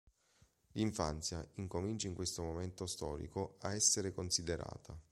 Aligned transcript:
L'infanzia 0.71 1.47
incomincia 1.57 2.07
in 2.07 2.15
questo 2.15 2.41
momento 2.41 2.87
storico 2.87 3.57
a 3.59 3.75
essere 3.75 4.11
considerata. 4.11 4.97